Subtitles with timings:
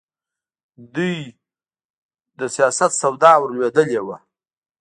[0.95, 1.15] دوی
[2.39, 4.17] د سیاست سودا ورلوېدلې وه.